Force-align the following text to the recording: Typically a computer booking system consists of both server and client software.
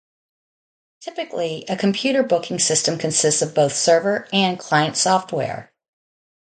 Typically 1.01 1.63
a 1.69 1.77
computer 1.77 2.23
booking 2.23 2.57
system 2.57 2.97
consists 2.97 3.43
of 3.43 3.53
both 3.53 3.73
server 3.75 4.27
and 4.33 4.57
client 4.57 4.97
software. 4.97 5.71